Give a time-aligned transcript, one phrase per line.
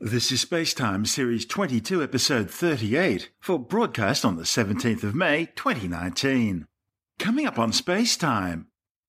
[0.00, 6.68] This is Spacetime Series 22, Episode 38, for broadcast on the 17th of May 2019.
[7.18, 8.66] Coming up on Spacetime,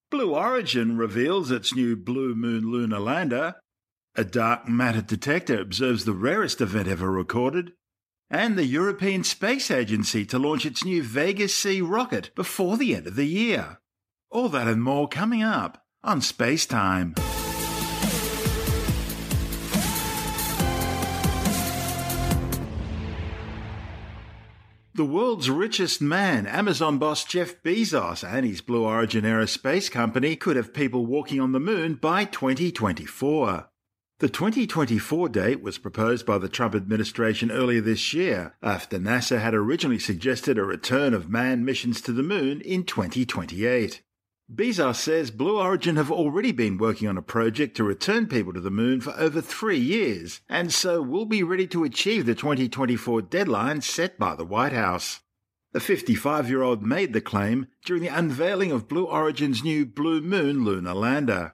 [0.09, 3.57] Blue Origin reveals its new Blue Moon lunar lander,
[4.15, 7.73] a dark matter detector observes the rarest event ever recorded,
[8.31, 13.05] and the European Space Agency to launch its new Vega C rocket before the end
[13.05, 13.79] of the year.
[14.31, 17.38] All that and more coming up on Spacetime.
[24.99, 30.57] The world's richest man, Amazon boss Jeff Bezos, and his Blue Origin Aerospace company could
[30.57, 33.69] have people walking on the moon by 2024.
[34.19, 39.53] The 2024 date was proposed by the Trump administration earlier this year, after NASA had
[39.53, 44.01] originally suggested a return of manned missions to the moon in 2028.
[44.53, 48.59] Bezos says Blue Origin have already been working on a project to return people to
[48.59, 53.21] the moon for over three years, and so will be ready to achieve the 2024
[53.21, 55.19] deadline set by the White House.
[55.71, 60.19] The 55 year old made the claim during the unveiling of Blue Origin's new Blue
[60.19, 61.53] Moon lunar lander.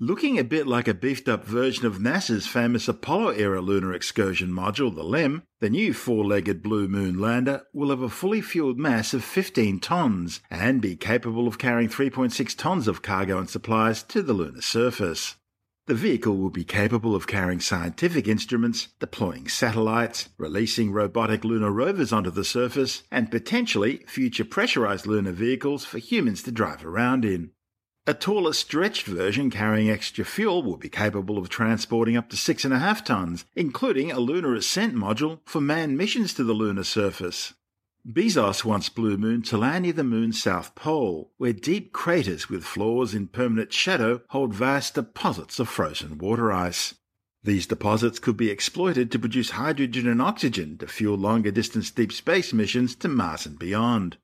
[0.00, 4.50] Looking a bit like a beefed up version of NASA's famous Apollo era lunar excursion
[4.50, 8.76] module, the LEM, the new four legged Blue Moon lander will have a fully fueled
[8.76, 14.02] mass of 15 tons and be capable of carrying 3.6 tons of cargo and supplies
[14.02, 15.36] to the lunar surface.
[15.86, 22.12] The vehicle will be capable of carrying scientific instruments, deploying satellites, releasing robotic lunar rovers
[22.12, 27.52] onto the surface, and potentially future pressurized lunar vehicles for humans to drive around in.
[28.06, 33.02] A taller stretched version carrying extra fuel will be capable of transporting up to 6.5
[33.02, 37.54] tons, including a lunar ascent module for manned missions to the lunar surface.
[38.06, 42.62] Bezos wants Blue Moon to land near the moon's south pole, where deep craters with
[42.62, 46.96] floors in permanent shadow hold vast deposits of frozen water ice.
[47.42, 52.12] These deposits could be exploited to produce hydrogen and oxygen to fuel longer distance deep
[52.12, 54.18] space missions to Mars and beyond.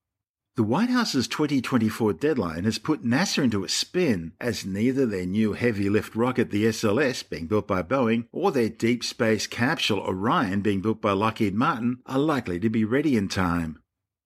[0.56, 5.52] The White House's 2024 deadline has put NASA into a spin, as neither their new
[5.52, 10.60] heavy lift rocket, the SLS, being built by Boeing, or their deep space capsule Orion,
[10.60, 13.80] being built by Lockheed Martin, are likely to be ready in time.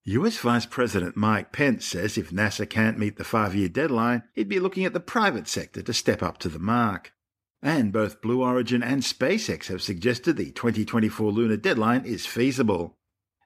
[0.05, 4.49] US Vice President Mike Pence says if NASA can't meet the five year deadline, he'd
[4.49, 7.13] be looking at the private sector to step up to the mark.
[7.63, 12.97] And both Blue Origin and SpaceX have suggested the 2024 lunar deadline is feasible.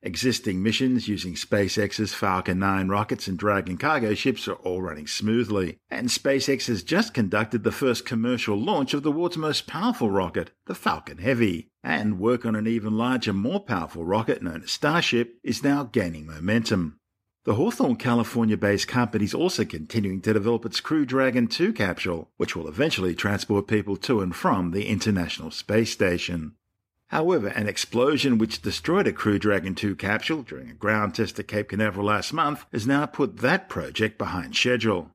[0.02, 5.78] Existing missions using SpaceX's Falcon 9 rockets and Dragon cargo ships are all running smoothly,
[5.90, 10.52] and SpaceX has just conducted the first commercial launch of the world's most powerful rocket,
[10.66, 15.36] the Falcon Heavy, and work on an even larger, more powerful rocket known as Starship
[15.42, 17.00] is now gaining momentum.
[17.44, 22.30] The Hawthorne, California based company is also continuing to develop its Crew Dragon 2 capsule,
[22.36, 26.54] which will eventually transport people to and from the International Space Station.
[27.08, 31.48] However, an explosion which destroyed a Crew Dragon 2 capsule during a ground test at
[31.48, 35.10] Cape Canaveral last month has now put that project behind schedule.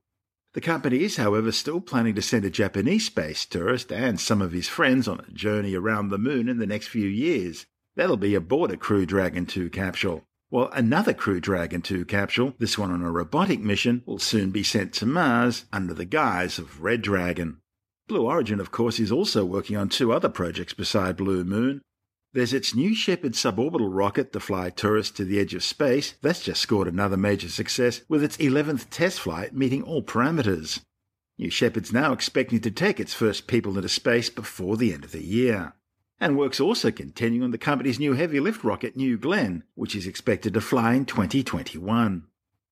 [0.54, 4.52] The company is, however, still planning to send a Japanese space tourist and some of
[4.52, 7.66] his friends on a journey around the moon in the next few years.
[7.96, 10.24] That'll be aboard a Crew Dragon 2 capsule.
[10.48, 14.62] While another Crew Dragon 2 capsule, this one on a robotic mission, will soon be
[14.62, 17.58] sent to Mars under the guise of Red Dragon.
[18.06, 21.80] Blue Origin, of course, is also working on two other projects beside Blue Moon.
[22.34, 26.14] There's its New Shepard suborbital rocket to fly tourists to the edge of space.
[26.20, 30.80] That's just scored another major success with its 11th test flight meeting all parameters.
[31.38, 35.12] New Shepard's now expecting to take its first people into space before the end of
[35.12, 35.72] the year.
[36.20, 40.06] And work's also continuing on the company's new heavy lift rocket, New Glenn, which is
[40.06, 42.24] expected to fly in 2021.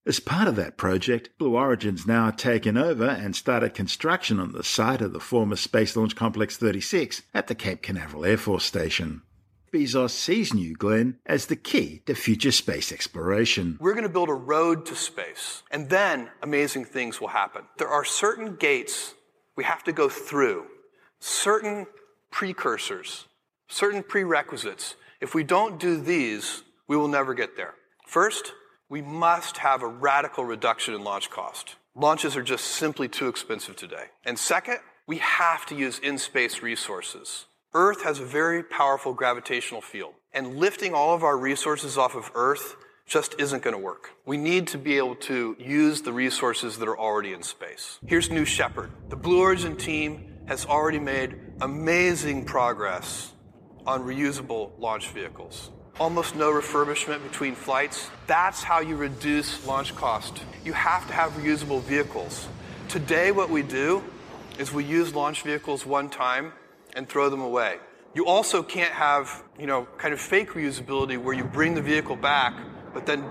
[0.05, 4.65] As part of that project, Blue Origin's now taken over and started construction on the
[4.65, 9.23] site of the former Space Launch Complex 36 at the Cape Canaveral Air Force Station.
[9.73, 13.79] Bezos sees New Glenn as the key to future space exploration.
[13.81, 17.63] We're going to build a road to space, and then amazing things will happen.
[17.79, 19.15] There are certain gates
[19.55, 20.67] we have to go through,
[21.21, 21.87] certain
[22.33, 23.29] precursors,
[23.69, 24.97] certain prerequisites.
[25.21, 27.75] If we don't do these, we will never get there.
[28.05, 28.53] First,
[28.93, 31.77] we must have a radical reduction in launch cost.
[31.95, 34.05] Launches are just simply too expensive today.
[34.27, 37.47] And second, we have to use in space resources.
[37.73, 42.31] Earth has a very powerful gravitational field, and lifting all of our resources off of
[42.35, 44.11] Earth just isn't going to work.
[44.27, 47.99] We need to be able to use the resources that are already in space.
[48.07, 48.91] Here's New Shepard.
[49.09, 53.33] The Blue Origin team has already made amazing progress
[53.87, 58.11] on reusable launch vehicles almost no refurbishment between flights.
[58.27, 60.43] That's how you reduce launch cost.
[60.65, 62.49] You have to have reusable vehicles.
[62.89, 64.03] Today, what we do
[64.59, 66.53] is we use launch vehicles one time
[66.95, 67.79] and throw them away.
[68.15, 72.17] You also can't have, you know, kind of fake reusability where you bring the vehicle
[72.17, 72.55] back,
[72.93, 73.25] but then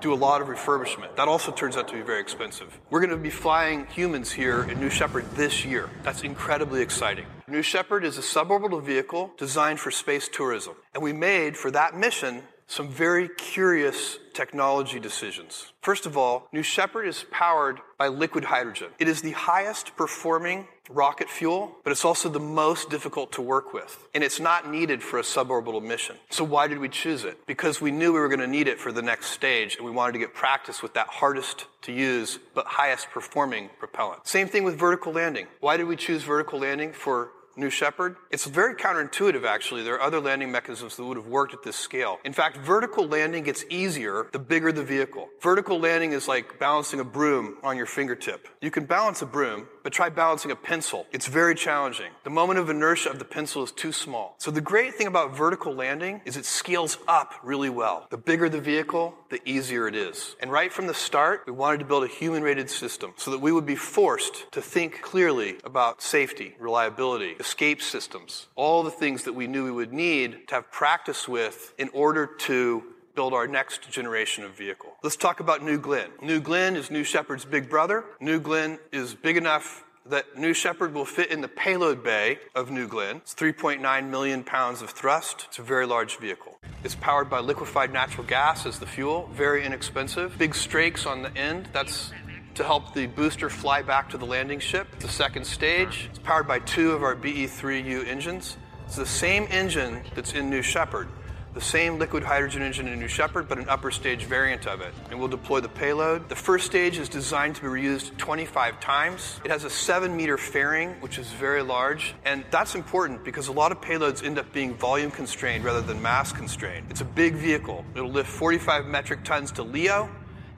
[0.00, 1.16] do a lot of refurbishment.
[1.16, 2.78] That also turns out to be very expensive.
[2.90, 5.90] We're going to be flying humans here in New Shepard this year.
[6.02, 7.26] That's incredibly exciting.
[7.48, 10.74] New Shepard is a suborbital vehicle designed for space tourism.
[10.94, 15.72] And we made, for that mission, some very curious technology decisions.
[15.80, 18.88] First of all, New Shepard is powered by liquid hydrogen.
[18.98, 23.72] It is the highest performing rocket fuel, but it's also the most difficult to work
[23.72, 24.06] with.
[24.14, 26.16] And it's not needed for a suborbital mission.
[26.30, 27.46] So why did we choose it?
[27.46, 29.90] Because we knew we were going to need it for the next stage, and we
[29.90, 34.26] wanted to get practice with that hardest to use but highest performing propellant.
[34.26, 35.46] Same thing with vertical landing.
[35.60, 38.16] Why did we choose vertical landing for New Shepard.
[38.30, 39.82] It's very counterintuitive, actually.
[39.82, 42.18] There are other landing mechanisms that would have worked at this scale.
[42.24, 45.28] In fact, vertical landing gets easier the bigger the vehicle.
[45.40, 48.48] Vertical landing is like balancing a broom on your fingertip.
[48.60, 51.06] You can balance a broom, but try balancing a pencil.
[51.12, 52.10] It's very challenging.
[52.24, 54.34] The moment of inertia of the pencil is too small.
[54.38, 58.06] So the great thing about vertical landing is it scales up really well.
[58.10, 60.36] The bigger the vehicle, the easier it is.
[60.40, 63.38] And right from the start, we wanted to build a human rated system so that
[63.38, 69.22] we would be forced to think clearly about safety, reliability, escape systems, all the things
[69.22, 72.82] that we knew we would need to have practice with in order to
[73.14, 74.92] build our next generation of vehicle.
[75.04, 76.10] Let's talk about New Glenn.
[76.20, 78.04] New Glenn is New Shepard's big brother.
[78.20, 82.70] New Glenn is big enough that New Shepard will fit in the payload bay of
[82.70, 83.16] New Glenn.
[83.18, 85.46] It's 3.9 million pounds of thrust.
[85.48, 86.58] It's a very large vehicle.
[86.82, 90.36] It's powered by liquefied natural gas as the fuel, very inexpensive.
[90.36, 91.68] Big strakes on the end.
[91.72, 92.12] That's
[92.56, 94.88] to help the booster fly back to the landing ship.
[94.98, 98.56] The second stage is powered by two of our BE3U engines.
[98.86, 101.08] It's the same engine that's in New Shepard,
[101.52, 104.94] the same liquid hydrogen engine in New Shepard, but an upper stage variant of it.
[105.10, 106.28] And we'll deploy the payload.
[106.28, 109.40] The first stage is designed to be reused 25 times.
[109.44, 112.14] It has a seven meter fairing, which is very large.
[112.24, 116.00] And that's important because a lot of payloads end up being volume constrained rather than
[116.00, 116.86] mass constrained.
[116.88, 117.84] It's a big vehicle.
[117.94, 120.08] It'll lift 45 metric tons to LEO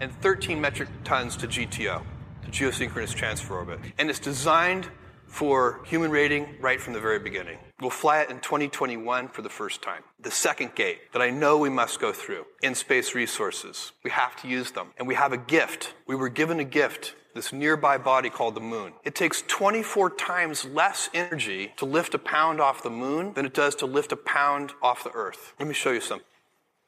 [0.01, 2.03] and 13 metric tons to GTO,
[2.43, 3.81] to geosynchronous transfer orbit.
[3.99, 4.89] And it's designed
[5.27, 7.59] for human rating right from the very beginning.
[7.81, 10.03] We'll fly it in 2021 for the first time.
[10.21, 13.93] The second gate that I know we must go through in space resources.
[14.03, 14.89] We have to use them.
[14.97, 15.95] And we have a gift.
[16.07, 18.93] We were given a gift this nearby body called the moon.
[19.05, 23.55] It takes 24 times less energy to lift a pound off the moon than it
[23.55, 25.55] does to lift a pound off the Earth.
[25.59, 26.27] Let me show you something.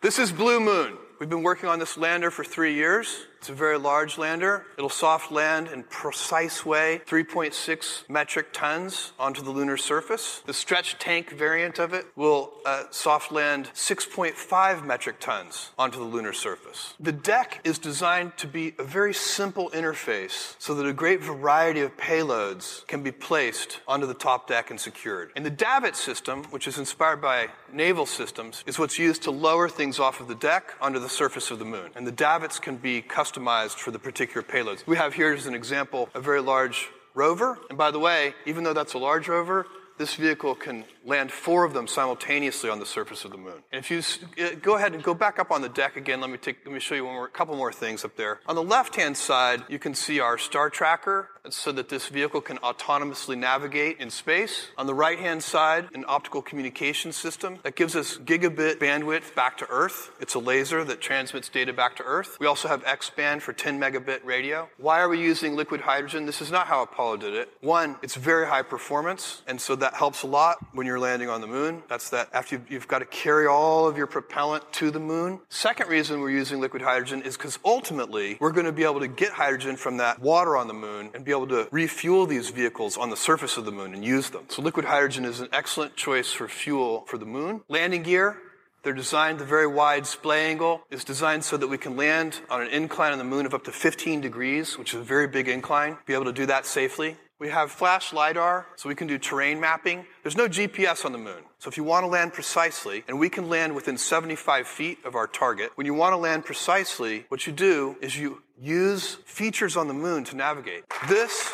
[0.00, 0.96] This is Blue Moon.
[1.20, 3.26] We've been working on this lander for three years.
[3.37, 4.67] It's a very large lander.
[4.76, 10.43] It'll soft land in precise way, 3.6 metric tons onto the lunar surface.
[10.44, 16.05] The stretch tank variant of it will uh, soft land 6.5 metric tons onto the
[16.05, 16.94] lunar surface.
[17.00, 21.81] The deck is designed to be a very simple interface so that a great variety
[21.81, 25.32] of payloads can be placed onto the top deck and secured.
[25.34, 29.69] And the davit system, which is inspired by naval systems, is what's used to lower
[29.69, 31.90] things off of the deck onto the surface of the moon.
[31.94, 34.86] And the davits can be customized for the particular payloads.
[34.86, 37.58] We have here as an example a very large rover.
[37.68, 39.66] And by the way, even though that's a large rover,
[40.00, 43.62] this vehicle can land four of them simultaneously on the surface of the moon.
[43.70, 43.99] And if you
[44.43, 46.73] uh, go ahead and go back up on the deck again, let me take, let
[46.73, 48.41] me show you one more, a couple more things up there.
[48.47, 52.58] On the left-hand side, you can see our star tracker so that this vehicle can
[52.58, 54.69] autonomously navigate in space.
[54.76, 59.67] On the right-hand side, an optical communication system that gives us gigabit bandwidth back to
[59.70, 60.10] Earth.
[60.20, 62.36] It's a laser that transmits data back to Earth.
[62.41, 64.69] We also have X-band for 10 megabit radio.
[64.77, 66.27] Why are we using liquid hydrogen?
[66.27, 67.51] This is not how Apollo did it.
[67.60, 71.41] One, it's very high performance, and so that helps a lot when you're landing on
[71.41, 71.82] the moon.
[71.89, 75.41] That's that after you've, you've got to carry all of your propellant to the moon.
[75.49, 79.09] Second reason we're using liquid hydrogen is because ultimately we're going to be able to
[79.09, 82.97] get hydrogen from that water on the moon and be able to refuel these vehicles
[82.97, 84.44] on the surface of the moon and use them.
[84.49, 87.63] So liquid hydrogen is an excellent choice for fuel for the moon.
[87.69, 88.37] Landing gear,
[88.82, 92.63] they're designed, the very wide splay angle is designed so that we can land on
[92.63, 95.49] an incline on the moon of up to 15 degrees, which is a very big
[95.49, 97.19] incline, be able to do that safely.
[97.41, 100.05] We have flash LiDAR, so we can do terrain mapping.
[100.23, 101.43] There's no GPS on the moon.
[101.59, 105.15] So if you want to land precisely, and we can land within 75 feet of
[105.15, 109.75] our target, when you want to land precisely, what you do is you use features
[109.75, 110.85] on the moon to navigate.
[111.09, 111.51] This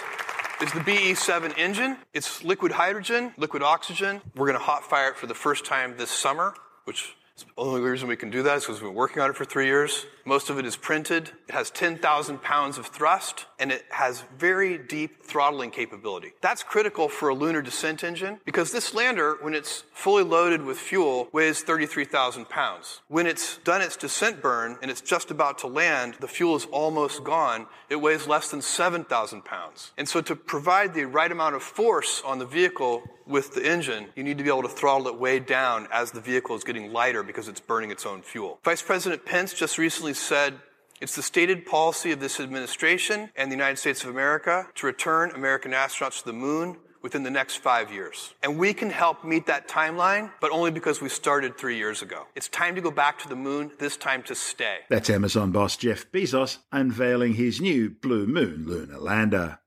[0.60, 1.98] is the BE7 engine.
[2.12, 4.20] It's liquid hydrogen, liquid oxygen.
[4.34, 7.14] We're going to hot fire it for the first time this summer, which
[7.44, 9.44] the only reason we can do that is because we've been working on it for
[9.44, 10.06] three years.
[10.24, 11.30] Most of it is printed.
[11.48, 16.32] It has 10,000 pounds of thrust, and it has very deep throttling capability.
[16.40, 20.78] That's critical for a lunar descent engine because this lander, when it's fully loaded with
[20.78, 23.02] fuel, weighs 33,000 pounds.
[23.08, 26.64] When it's done its descent burn and it's just about to land, the fuel is
[26.66, 27.66] almost gone.
[27.90, 29.92] It weighs less than 7,000 pounds.
[29.98, 34.06] And so to provide the right amount of force on the vehicle with the engine,
[34.14, 36.92] you need to be able to throttle it way down as the vehicle is getting
[36.92, 38.58] lighter because it's burning its own fuel.
[38.64, 40.54] Vice President Pence just recently said
[41.00, 45.30] it's the stated policy of this administration and the United States of America to return
[45.32, 48.34] American astronauts to the moon within the next five years.
[48.42, 52.24] And we can help meet that timeline, but only because we started three years ago.
[52.34, 54.78] It's time to go back to the moon, this time to stay.
[54.88, 59.60] That's Amazon boss Jeff Bezos unveiling his new Blue Moon lunar lander.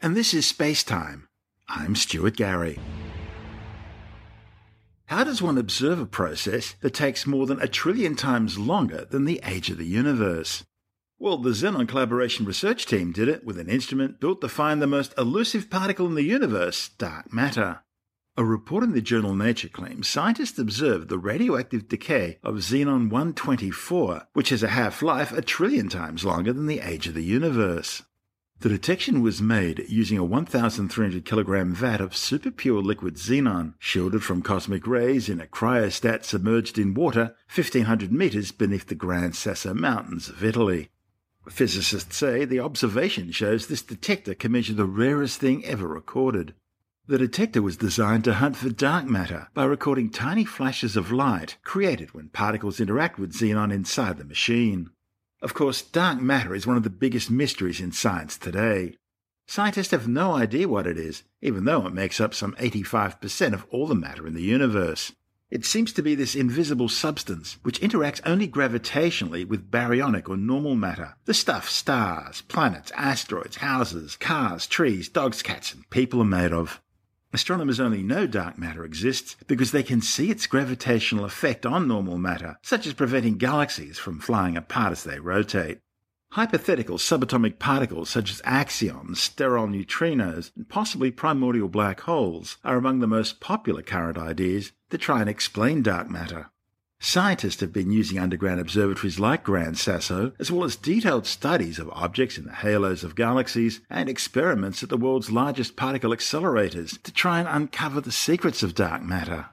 [0.00, 1.28] And this is Space Time.
[1.72, 2.80] I'm Stuart Gary.
[5.06, 9.24] How does one observe a process that takes more than a trillion times longer than
[9.24, 10.64] the age of the universe?
[11.20, 14.88] Well, the Xenon Collaboration Research Team did it with an instrument built to find the
[14.88, 17.82] most elusive particle in the universe, dark matter.
[18.36, 24.26] A report in the journal Nature claims scientists observed the radioactive decay of xenon 124,
[24.32, 28.02] which has a half life a trillion times longer than the age of the universe.
[28.60, 34.22] The detection was made using a 1,300 kilogram vat of super pure liquid xenon, shielded
[34.22, 39.72] from cosmic rays in a cryostat submerged in water 1,500 meters beneath the Gran Sasso
[39.72, 40.90] Mountains of Italy.
[41.48, 46.52] Physicists say the observation shows this detector can measure the rarest thing ever recorded.
[47.06, 51.56] The detector was designed to hunt for dark matter by recording tiny flashes of light
[51.64, 54.90] created when particles interact with xenon inside the machine.
[55.42, 58.96] Of course, dark matter is one of the biggest mysteries in science today.
[59.46, 63.64] Scientists have no idea what it is, even though it makes up some 85% of
[63.70, 65.12] all the matter in the universe.
[65.50, 70.76] It seems to be this invisible substance which interacts only gravitationally with baryonic or normal
[70.76, 76.52] matter, the stuff stars, planets, asteroids, houses, cars, trees, dogs, cats, and people are made
[76.52, 76.82] of.
[77.32, 82.18] Astronomers only know dark matter exists because they can see its gravitational effect on normal
[82.18, 85.78] matter, such as preventing galaxies from flying apart as they rotate.
[86.32, 92.98] Hypothetical subatomic particles such as axions, sterile neutrinos, and possibly primordial black holes are among
[92.98, 96.50] the most popular current ideas to try and explain dark matter.
[97.02, 101.88] Scientists have been using underground observatories like Gran Sasso, as well as detailed studies of
[101.94, 107.10] objects in the halos of galaxies and experiments at the world's largest particle accelerators to
[107.10, 109.46] try and uncover the secrets of dark matter.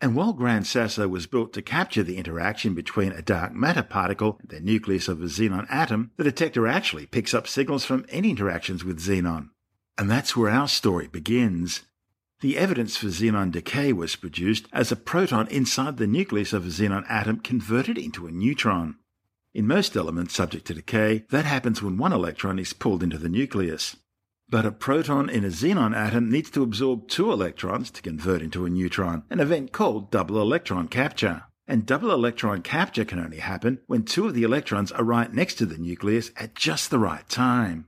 [0.00, 4.38] And while Gran Sasso was built to capture the interaction between a dark matter particle
[4.40, 8.30] and the nucleus of a xenon atom, the detector actually picks up signals from any
[8.30, 9.50] interactions with xenon.
[9.96, 11.82] And that's where our story begins.
[12.40, 16.68] The evidence for xenon decay was produced as a proton inside the nucleus of a
[16.68, 18.94] xenon atom converted into a neutron.
[19.54, 23.28] In most elements subject to decay, that happens when one electron is pulled into the
[23.28, 23.96] nucleus.
[24.48, 28.64] But a proton in a xenon atom needs to absorb two electrons to convert into
[28.64, 31.42] a neutron, an event called double electron capture.
[31.66, 35.54] And double electron capture can only happen when two of the electrons are right next
[35.56, 37.87] to the nucleus at just the right time.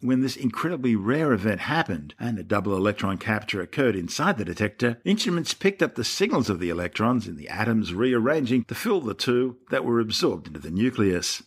[0.00, 5.00] When this incredibly rare event happened and a double electron capture occurred inside the detector,
[5.04, 9.14] instruments picked up the signals of the electrons in the atoms rearranging to fill the
[9.14, 11.42] two that were absorbed into the nucleus.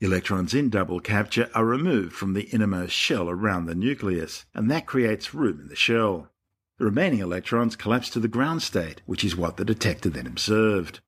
[0.00, 4.86] Electrons in double capture are removed from the innermost shell around the nucleus, and that
[4.86, 6.30] creates room in the shell.
[6.78, 11.00] The remaining electrons collapse to the ground state, which is what the detector then observed.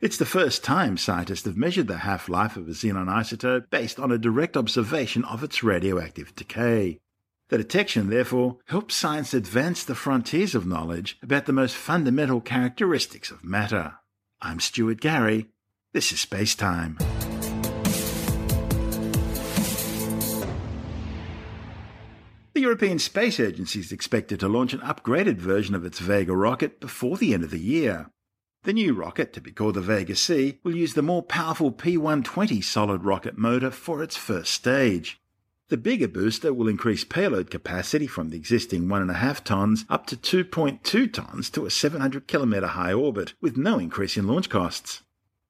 [0.00, 4.00] It's the first time scientists have measured the half life of a xenon isotope based
[4.00, 7.00] on a direct observation of its radioactive decay.
[7.50, 13.30] The detection, therefore, helps science advance the frontiers of knowledge about the most fundamental characteristics
[13.30, 13.96] of matter.
[14.40, 15.48] I'm Stuart Gary.
[15.92, 16.96] This is Space Time.
[22.54, 26.80] The European Space Agency is expected to launch an upgraded version of its Vega rocket
[26.80, 28.10] before the end of the year.
[28.64, 31.96] The new rocket, to be called the Vega C, will use the more powerful P
[31.96, 35.18] 120 solid rocket motor for its first stage.
[35.70, 41.10] The bigger booster will increase payload capacity from the existing 1.5 tons up to 2.2
[41.10, 45.04] tons to a 700 kilometer high orbit, with no increase in launch costs.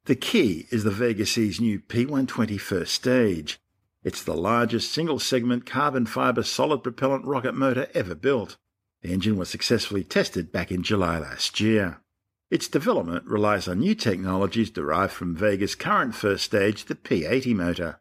[0.04, 3.58] The key is the Vega C's new P 120 first stage.
[4.04, 8.56] It's the largest single segment carbon fiber solid propellant rocket motor ever built.
[9.02, 12.02] The engine was successfully tested back in July last year.
[12.50, 18.00] Its development relies on new technologies derived from Vega's current first stage, the P80 motor.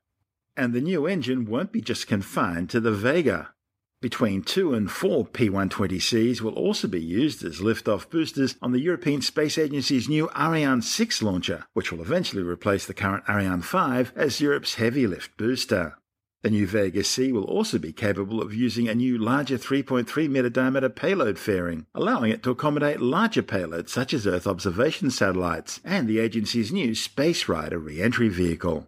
[0.58, 3.54] And the new engine won't be just confined to the Vega.
[4.02, 9.22] Between two and four P120Cs will also be used as liftoff boosters on the European
[9.22, 14.42] Space Agency's new Ariane 6 launcher, which will eventually replace the current Ariane 5 as
[14.42, 15.99] Europe's heavy lift booster.
[16.42, 20.50] The new Vega C will also be capable of using a new larger 3.3 meter
[20.50, 26.08] diameter payload fairing, allowing it to accommodate larger payloads such as Earth observation satellites and
[26.08, 28.88] the agency's new Space Rider re-entry vehicle.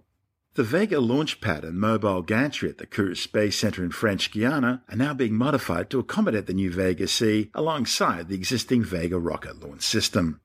[0.53, 4.83] The Vega launch pad and mobile gantry at the Kourou Space Center in French Guiana
[4.89, 9.61] are now being modified to accommodate the new Vega C alongside the existing Vega rocket
[9.61, 10.39] launch system.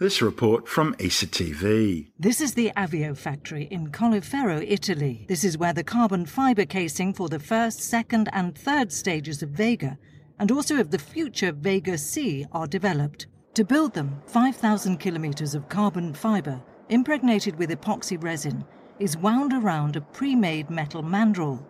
[0.00, 2.12] This report from ESA TV.
[2.20, 5.26] This is the Avio factory in Colleferro, Italy.
[5.28, 9.48] This is where the carbon fibre casing for the first, second, and third stages of
[9.48, 9.98] Vega,
[10.38, 13.26] and also of the future Vega C, are developed.
[13.54, 18.64] To build them, 5,000 kilometres of carbon fibre, impregnated with epoxy resin,
[19.00, 21.60] is wound around a pre made metal mandrel.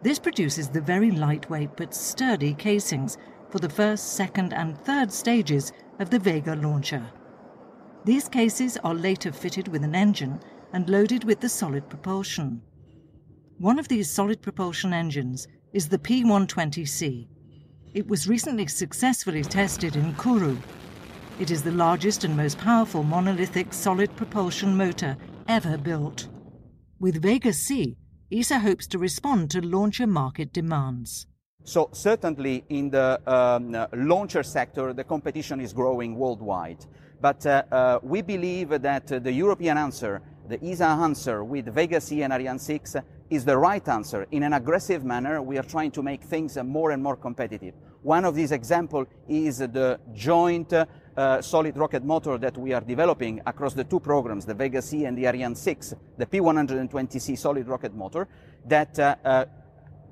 [0.00, 3.18] This produces the very lightweight but sturdy casings
[3.50, 7.04] for the first, second, and third stages of the Vega launcher.
[8.04, 10.40] These cases are later fitted with an engine
[10.72, 12.62] and loaded with the solid propulsion.
[13.58, 17.28] One of these solid propulsion engines is the P 120C.
[17.92, 20.56] It was recently successfully tested in Kourou.
[21.38, 25.16] It is the largest and most powerful monolithic solid propulsion motor
[25.46, 26.28] ever built.
[27.00, 27.96] With Vega C,
[28.32, 31.26] ESA hopes to respond to launcher market demands.
[31.64, 36.86] So certainly in the um, launcher sector, the competition is growing worldwide.
[37.20, 42.00] But uh, uh, we believe that uh, the European answer, the ESA answer with Vega
[42.00, 42.96] C and Ariane 6
[43.28, 44.26] is the right answer.
[44.32, 47.74] In an aggressive manner, we are trying to make things more and more competitive.
[48.02, 53.40] One of these examples is the joint uh, solid rocket motor that we are developing
[53.46, 57.94] across the two programs, the Vega C and the Ariane 6, the P120C solid rocket
[57.94, 58.26] motor,
[58.66, 59.44] that uh, uh,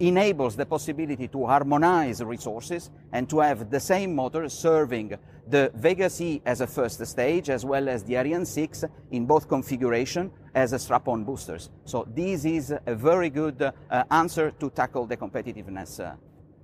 [0.00, 5.16] enables the possibility to harmonize resources and to have the same motor serving
[5.48, 9.48] the Vega C as a first stage as well as the Ariane 6 in both
[9.48, 11.70] configuration as a strap-on boosters.
[11.84, 16.16] So this is a very good uh, answer to tackle the competitiveness uh,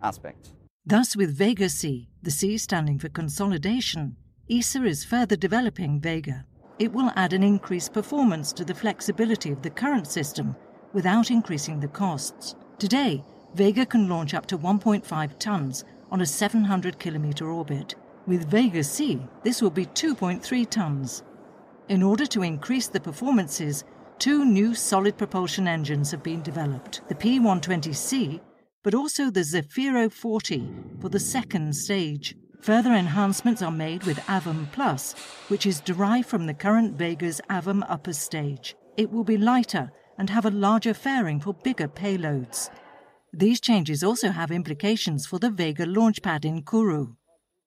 [0.02, 0.52] aspect.
[0.86, 4.16] Thus, with Vega C, the C standing for consolidation,
[4.50, 6.44] ESA is further developing Vega.
[6.78, 10.54] It will add an increased performance to the flexibility of the current system
[10.92, 12.54] without increasing the costs.
[12.78, 13.22] Today,
[13.54, 17.94] Vega can launch up to 1.5 tons on a 700 kilometer orbit.
[18.26, 21.22] With Vega C, this will be 2.3 tons.
[21.88, 23.84] In order to increase the performances,
[24.18, 28.40] two new solid propulsion engines have been developed the P 120C,
[28.82, 30.68] but also the Zefiro 40
[31.00, 32.36] for the second stage.
[32.60, 35.12] Further enhancements are made with AVUM Plus,
[35.48, 38.74] which is derived from the current Vega's AVUM upper stage.
[38.96, 42.70] It will be lighter and have a larger fairing for bigger payloads.
[43.32, 47.16] These changes also have implications for the Vega launch pad in Kourou.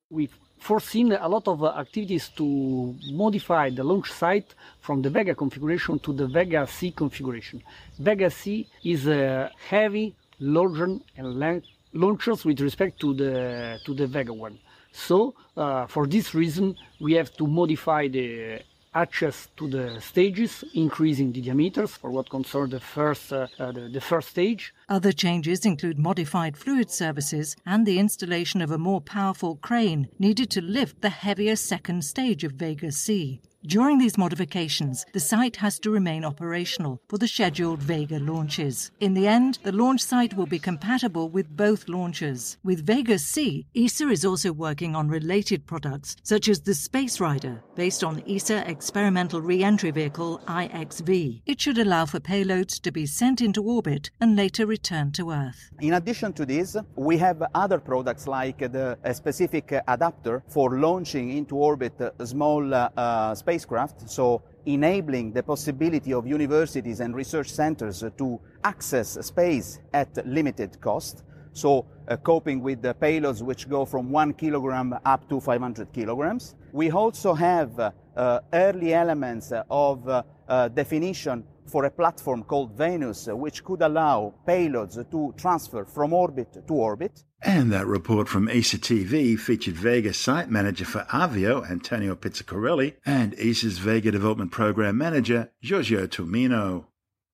[0.10, 6.00] We've foreseen a lot of activities to modify the launch site from the Vega configuration
[6.00, 7.62] to the Vega C configuration.
[8.00, 14.34] Vega C is a heavy, larger and launchers with respect to the to the Vega
[14.34, 14.58] one.
[14.92, 18.62] So uh, for this reason, we have to modify the
[18.98, 23.90] hatches to the stages, increasing the diameters for what concerns the first uh, uh, the,
[23.96, 24.74] the, first stage.
[24.90, 30.50] Other changes include modified fluid services and the installation of a more powerful crane needed
[30.52, 33.40] to lift the heavier second stage of Vega C.
[33.68, 38.92] During these modifications, the site has to remain operational for the scheduled Vega launches.
[39.02, 42.56] In the end, the launch site will be compatible with both launchers.
[42.64, 47.62] With Vega C, ESA is also working on related products, such as the Space Rider,
[47.76, 51.42] based on ESA Experimental Re-Entry Vehicle IXV.
[51.46, 55.72] It should allow for payloads to be sent into orbit and later returned to Earth.
[55.82, 61.58] In addition to this, we have other products like the specific adapter for launching into
[61.58, 68.40] orbit small uh, space spacecraft, so enabling the possibility of universities and research centers to
[68.64, 71.24] access space at limited cost.
[71.54, 76.56] So uh, coping with the payloads which go from one kilogram up to 500 kilograms.
[76.72, 82.78] We also have uh, uh, early elements of uh, uh, definition for a platform called
[82.78, 87.24] Venus, uh, which could allow payloads to transfer from orbit to orbit.
[87.42, 93.36] And that report from ESA TV featured Vega site manager for Avio, Antonio Pizzacarelli, and
[93.40, 96.86] ESA's Vega development program manager, Giorgio Tumino.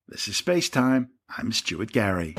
[0.07, 1.11] This is Space Time.
[1.37, 2.35] I'm Stuart Gary.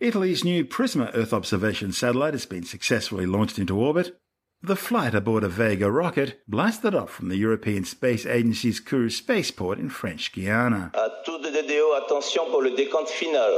[0.00, 4.18] Italy's new Prisma Earth observation satellite has been successfully launched into orbit.
[4.62, 9.78] The flight aboard a Vega rocket blasted off from the European Space Agency's Kourou spaceport
[9.78, 10.90] in French Guiana.
[10.92, 13.50] À tout de DDO, attention pour le décompte final.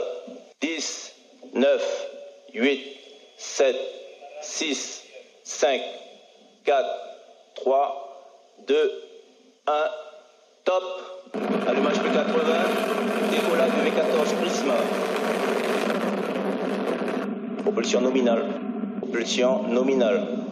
[0.60, 1.12] 10,
[1.54, 2.06] 9,
[2.54, 2.96] 8,
[3.36, 3.76] 7,
[4.42, 5.02] 6,
[5.42, 5.80] 5,
[6.64, 6.86] 4,
[7.56, 8.90] 3, 2,
[9.66, 9.72] 1,
[10.64, 10.84] top.
[11.66, 12.30] Allumage P80,
[13.32, 14.74] décollage du V14 Prisma.
[17.64, 18.44] Propulsion nominale.
[19.00, 20.51] Propulsion nominale.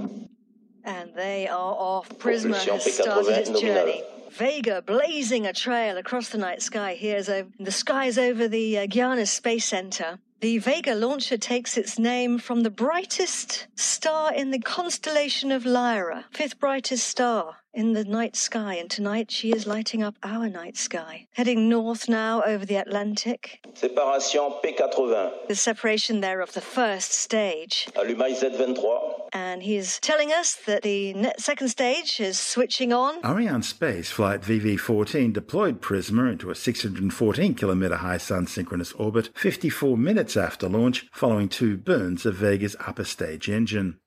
[0.85, 2.09] And they are off.
[2.19, 4.03] Prisma has started its journey.
[4.31, 8.87] Vega blazing a trail across the night sky here as the skies over the uh,
[8.87, 10.19] Guiana Space Center.
[10.40, 16.27] The Vega launcher takes its name from the brightest star in the constellation of Lyra,
[16.33, 20.76] fifth brightest star in the night sky, and tonight she is lighting up our night
[20.76, 21.26] sky.
[21.33, 23.61] Heading north now over the Atlantic.
[23.74, 25.48] Séparation P80.
[25.48, 27.87] The separation there of the first stage.
[27.94, 29.28] Allumage Z23.
[29.33, 33.22] And he's telling us that the second stage is switching on.
[33.22, 40.37] Arianespace Flight VV14 deployed Prisma into a 614 kilometre high sun synchronous orbit 54 minutes
[40.37, 43.99] after launch, following two burns of Vega's upper stage engine.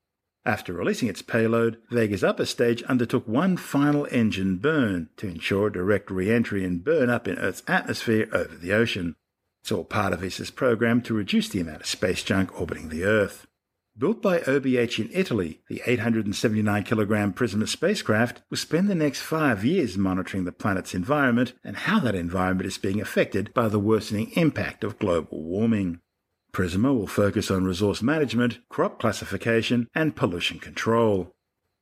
[0.46, 6.10] After releasing its payload, Vega's upper stage undertook one final engine burn to ensure direct
[6.10, 9.16] re-entry and burn up in Earth's atmosphere over the ocean.
[9.62, 13.04] It's all part of ESA's program to reduce the amount of space junk orbiting the
[13.04, 13.46] Earth.
[13.96, 19.64] Built by OBH in Italy, the 879 kilogram Prisma spacecraft will spend the next five
[19.64, 24.32] years monitoring the planet's environment and how that environment is being affected by the worsening
[24.32, 26.00] impact of global warming.
[26.54, 31.34] Prisma will focus on resource management, crop classification, and pollution control.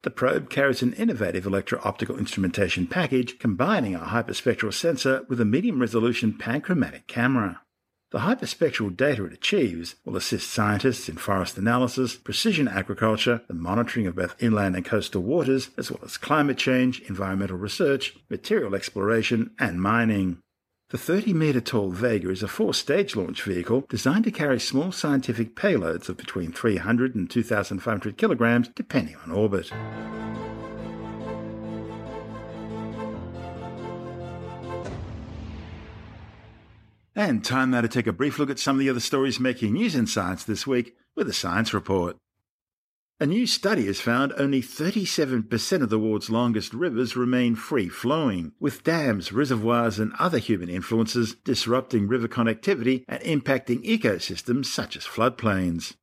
[0.03, 6.39] The probe carries an innovative electro-optical instrumentation package combining a hyperspectral sensor with a medium-resolution
[6.39, 7.61] panchromatic camera.
[8.13, 14.07] The hyperspectral data it achieves will assist scientists in forest analysis, precision agriculture, the monitoring
[14.07, 19.51] of both inland and coastal waters, as well as climate change, environmental research, material exploration,
[19.59, 20.39] and mining.
[20.93, 24.93] The 30 metre tall Vega is a four stage launch vehicle designed to carry small
[24.93, 29.73] scientific payloads of between 300 and 2,500 kilograms, depending on orbit.
[37.17, 39.73] And time now to take a brief look at some of the other stories making
[39.73, 42.19] news in science this week with a science report.
[43.23, 48.51] A new study has found only 37% of the world's longest rivers remain free flowing,
[48.59, 55.05] with dams, reservoirs, and other human influences disrupting river connectivity and impacting ecosystems such as
[55.05, 55.95] floodplains.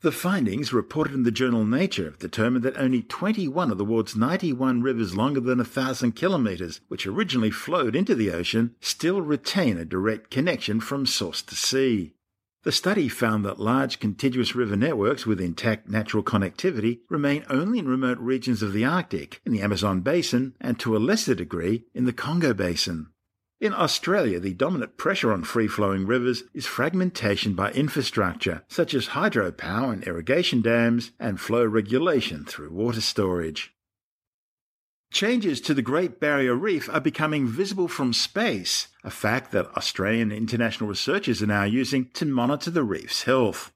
[0.00, 4.82] The findings, reported in the journal Nature, determined that only 21 of the world's 91
[4.82, 10.28] rivers longer than 1,000 kilometres, which originally flowed into the ocean, still retain a direct
[10.28, 12.14] connection from source to sea.
[12.64, 17.86] The study found that large contiguous river networks with intact natural connectivity remain only in
[17.86, 22.06] remote regions of the Arctic, in the Amazon basin, and to a lesser degree in
[22.06, 23.08] the Congo basin.
[23.60, 29.08] In Australia, the dominant pressure on free flowing rivers is fragmentation by infrastructure, such as
[29.08, 33.74] hydropower and irrigation dams, and flow regulation through water storage.
[35.14, 40.32] Changes to the Great Barrier Reef are becoming visible from space, a fact that Australian
[40.32, 43.72] international researchers are now using to monitor the reef's health.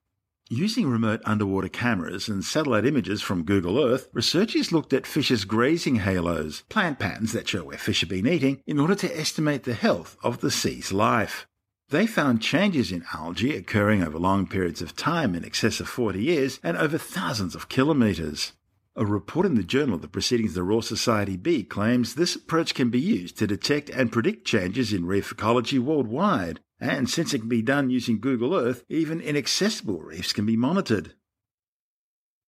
[0.51, 6.01] Using remote underwater cameras and satellite images from Google Earth, researchers looked at fish's grazing
[6.01, 9.75] halos, plant patterns that show where fish have been eating, in order to estimate the
[9.75, 11.47] health of the sea's life.
[11.91, 16.21] They found changes in algae occurring over long periods of time in excess of 40
[16.21, 18.55] years and over thousands of kilometres.
[18.99, 22.35] A report in the Journal of the Proceedings of the Royal Society B claims this
[22.35, 27.33] approach can be used to detect and predict changes in reef ecology worldwide, and since
[27.33, 31.15] it can be done using Google Earth, even inaccessible reefs can be monitored.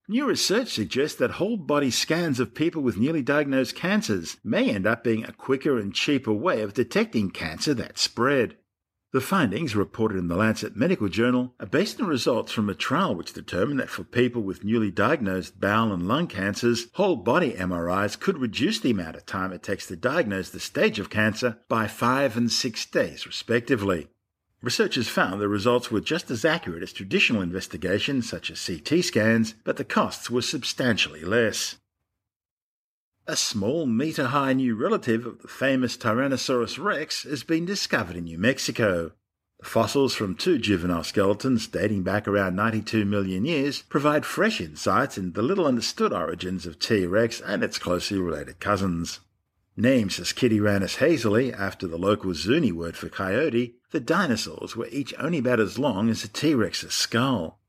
[0.09, 4.89] New research suggests that whole body scans of people with newly diagnosed cancers may end
[4.89, 8.57] up being a quicker and cheaper way of detecting cancer that's spread.
[9.13, 13.17] The findings, reported in the Lancet Medical Journal, are based on results from a trial
[13.17, 18.21] which determined that for people with newly diagnosed bowel and lung cancers, whole body MRIs
[18.21, 21.89] could reduce the amount of time it takes to diagnose the stage of cancer by
[21.89, 24.07] five and six days, respectively.
[24.63, 29.55] Researchers found the results were just as accurate as traditional investigations such as CT scans,
[29.65, 31.79] but the costs were substantially less.
[33.31, 38.25] A small meter high new relative of the famous Tyrannosaurus rex has been discovered in
[38.25, 39.13] New Mexico.
[39.61, 45.17] The fossils from two juvenile skeletons dating back around 92 million years provide fresh insights
[45.17, 47.07] into the little understood origins of T.
[47.07, 49.21] rex and its closely related cousins.
[49.77, 55.15] Named as Suskityrannus hazelae after the local Zuni word for coyote, the dinosaurs were each
[55.21, 56.53] only about as long as a T.
[56.53, 57.60] rex's skull.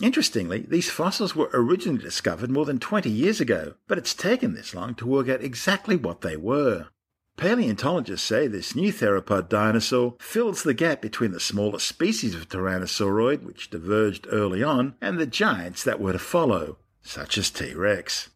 [0.00, 4.74] Interestingly, these fossils were originally discovered more than 20 years ago, but it's taken this
[4.74, 6.88] long to work out exactly what they were.
[7.36, 13.42] Paleontologists say this new theropod dinosaur fills the gap between the smaller species of Tyrannosauroid,
[13.42, 17.74] which diverged early on, and the giants that were to follow, such as T.
[17.74, 18.30] rex.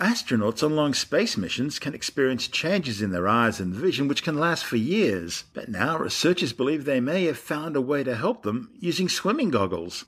[0.00, 4.38] Astronauts on long space missions can experience changes in their eyes and vision which can
[4.38, 8.42] last for years, but now researchers believe they may have found a way to help
[8.42, 10.06] them using swimming goggles.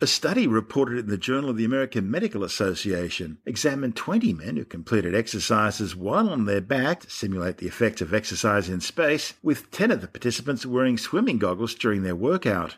[0.00, 4.64] A study reported in the Journal of the American Medical Association examined 20 men who
[4.64, 9.72] completed exercises while on their back to simulate the effects of exercise in space, with
[9.72, 12.76] 10 of the participants wearing swimming goggles during their workout.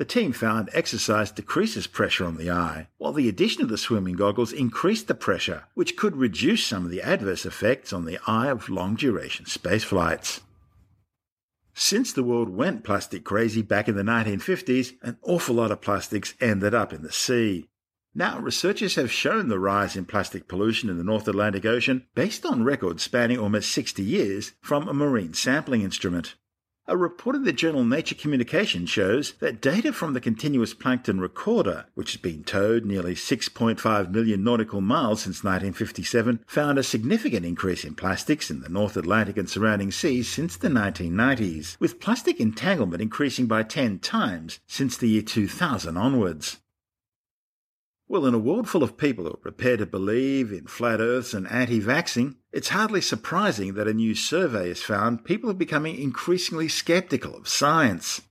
[0.00, 4.16] The team found exercise decreases pressure on the eye, while the addition of the swimming
[4.16, 8.46] goggles increased the pressure, which could reduce some of the adverse effects on the eye
[8.46, 10.40] of long duration space flights.
[11.74, 16.32] Since the world went plastic crazy back in the 1950s, an awful lot of plastics
[16.40, 17.68] ended up in the sea.
[18.14, 22.46] Now, researchers have shown the rise in plastic pollution in the North Atlantic Ocean based
[22.46, 26.36] on records spanning almost 60 years from a marine sampling instrument.
[26.90, 31.86] A report in the journal Nature Communication shows that data from the Continuous Plankton Recorder,
[31.94, 37.84] which has been towed nearly 6.5 million nautical miles since 1957, found a significant increase
[37.84, 43.00] in plastics in the North Atlantic and surrounding seas since the 1990s, with plastic entanglement
[43.00, 46.58] increasing by 10 times since the year 2000 onwards.
[48.10, 51.32] Well, in a world full of people who are prepared to believe in flat earths
[51.32, 55.96] and anti vaxxing, it's hardly surprising that a new survey has found people are becoming
[55.96, 58.22] increasingly skeptical of science.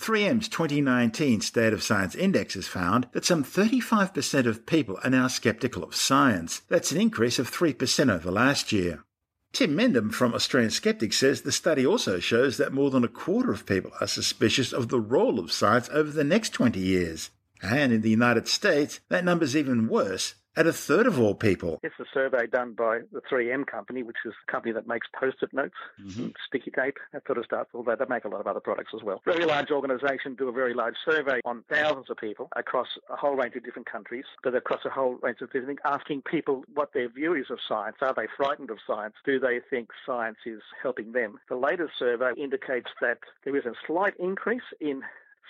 [0.00, 5.28] 3M's 2019 State of Science Index has found that some 35% of people are now
[5.28, 6.62] skeptical of science.
[6.68, 9.04] That's an increase of 3% over last year.
[9.52, 13.52] Tim Mendham from Australian Skeptics says the study also shows that more than a quarter
[13.52, 17.30] of people are suspicious of the role of science over the next 20 years.
[17.62, 21.78] And in the United States, that number's even worse at a third of all people.
[21.84, 25.52] It's a survey done by the 3M company, which is the company that makes post-it
[25.52, 26.30] notes, mm-hmm.
[26.48, 29.04] sticky tape, that sort of stuff, although they make a lot of other products as
[29.04, 29.22] well.
[29.24, 33.36] Very large organisation do a very large survey on thousands of people across a whole
[33.36, 36.92] range of different countries, but across a whole range of different things, asking people what
[36.92, 37.98] their view is of science.
[38.00, 39.14] Are they frightened of science?
[39.24, 41.38] Do they think science is helping them?
[41.48, 45.02] The latest survey indicates that there is a slight increase in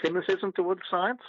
[0.05, 1.23] cynicism towards science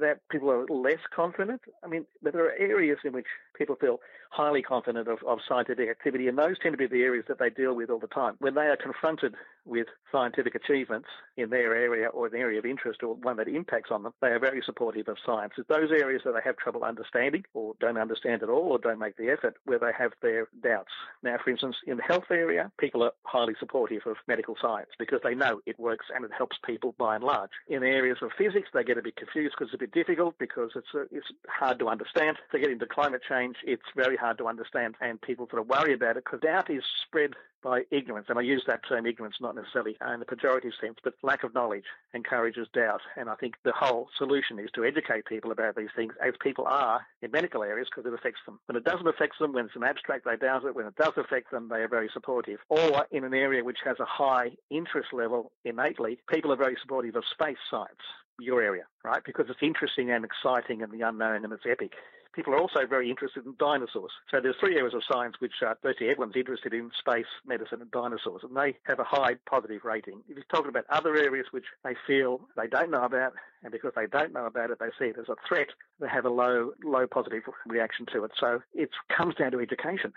[0.00, 1.60] that people are less confident.
[1.84, 3.26] I mean, there are areas in which
[3.60, 7.26] people feel highly confident of, of scientific activity, and those tend to be the areas
[7.28, 8.36] that they deal with all the time.
[8.38, 9.34] When they are confronted
[9.66, 13.90] with scientific achievements in their area or an area of interest or one that impacts
[13.90, 15.52] on them, they are very supportive of science.
[15.58, 18.98] It's those areas that they have trouble understanding or don't understand at all or don't
[18.98, 20.90] make the effort where they have their doubts.
[21.22, 25.20] Now, for instance, in the health area, people are highly supportive of medical science because
[25.22, 27.50] they know it works and it helps people by and large.
[27.68, 30.70] In areas of physics, they get a bit confused because it's a bit difficult because
[30.74, 32.38] it's, a, it's hard to understand.
[32.52, 35.94] They get into climate change, it's very hard to understand, and people sort of worry
[35.94, 38.26] about it because doubt is spread by ignorance.
[38.28, 41.54] And I use that term ignorance not necessarily in the pejorative sense, but lack of
[41.54, 41.84] knowledge
[42.14, 43.02] encourages doubt.
[43.16, 46.66] And I think the whole solution is to educate people about these things as people
[46.66, 48.58] are in medical areas because it affects them.
[48.66, 50.74] When it doesn't affect them, when it's an abstract, they doubt it.
[50.74, 52.60] When it does affect them, they are very supportive.
[52.68, 57.16] Or in an area which has a high interest level innately, people are very supportive
[57.16, 58.00] of space science
[58.38, 59.22] your area, right?
[59.24, 61.92] Because it's interesting and exciting and the unknown and it's epic
[62.34, 64.12] people are also very interested in dinosaurs.
[64.30, 67.90] So there's three areas of science which uh, virtually everyone's interested in, space, medicine and
[67.90, 70.20] dinosaurs, and they have a high positive rating.
[70.28, 73.92] If you're talking about other areas which they feel they don't know about, and because
[73.96, 75.68] they don't know about it, they see it as a threat,
[76.00, 78.32] they have a low, low positive reaction to it.
[78.38, 80.12] So it comes down to education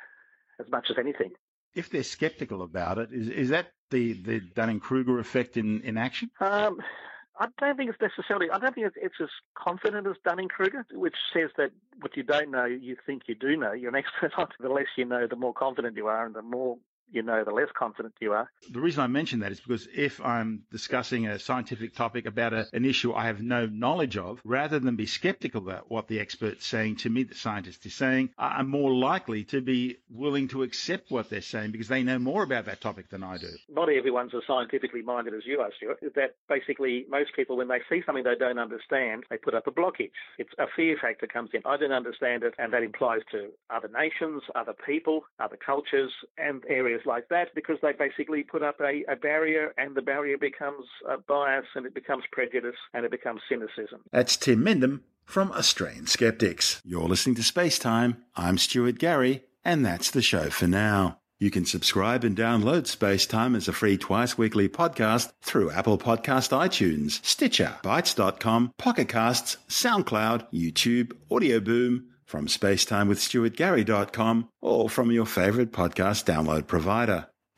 [0.59, 1.31] as much as anything.
[1.75, 6.29] If they're skeptical about it, is, is that the, the Dunning-Kruger effect in, in action?
[6.39, 6.79] Um,
[7.39, 8.49] I don't think it's necessarily.
[8.51, 12.23] I don't think it's, it's as confident as Dunning Kruger, which says that what you
[12.23, 13.73] don't know, you think you do know.
[13.73, 14.53] You're an expert.
[14.59, 16.77] The less you know, the more confident you are, and the more
[17.11, 18.49] you know, the less confident you are.
[18.71, 22.67] The reason I mention that is because if I'm discussing a scientific topic about a,
[22.73, 26.65] an issue I have no knowledge of, rather than be skeptical about what the expert's
[26.65, 31.11] saying to me, the scientist is saying, I'm more likely to be willing to accept
[31.11, 33.49] what they're saying because they know more about that topic than I do.
[33.69, 35.99] Not everyone's as scientifically minded as you are, Stuart.
[36.15, 39.71] That basically most people, when they see something they don't understand, they put up a
[39.71, 40.11] blockage.
[40.37, 41.61] It's a fear factor comes in.
[41.65, 46.63] I don't understand it, and that implies to other nations, other people, other cultures, and
[46.67, 50.85] areas like that because they basically put up a, a barrier and the barrier becomes
[51.09, 54.01] a bias and it becomes prejudice and it becomes cynicism.
[54.11, 56.81] That's Tim Mendham from Australian Skeptics.
[56.83, 58.23] You're listening to Space Time.
[58.35, 61.19] I'm Stuart Gary, and that's the show for now.
[61.39, 65.97] You can subscribe and download Space Time as a free twice weekly podcast through Apple
[65.97, 75.27] Podcast iTunes, Stitcher, Bitesz.com, Pocket Casts, SoundCloud, YouTube, Audio Boom, from spacetimewithstuartgary.com or from your
[75.27, 77.27] favorite podcast download provider.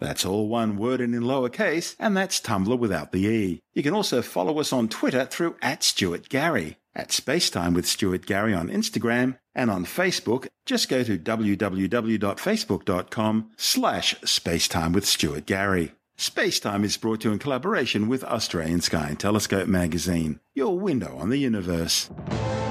[0.00, 3.60] That's all one word and in lowercase, and that's Tumblr without the E.
[3.74, 6.78] You can also follow us on Twitter through at Stuart Gary.
[6.94, 14.14] At Spacetime with Stuart Gary on Instagram and on Facebook, just go to www.facebook.com slash
[14.20, 15.92] spacetime with Stuart Gary.
[16.18, 21.16] Spacetime is brought to you in collaboration with Australian Sky and Telescope magazine, your window
[21.16, 22.10] on the universe.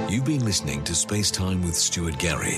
[0.09, 2.57] You've been listening to Spacetime with Stuart Gary.